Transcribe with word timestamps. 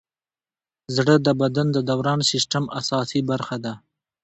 زړه 0.95 1.15
د 1.25 1.27
بدن 1.41 1.67
د 1.75 1.77
دوران 1.89 2.19
سیسټم 2.31 2.63
اساسي 2.79 3.21
برخه 3.31 3.57
ده. 3.65 3.73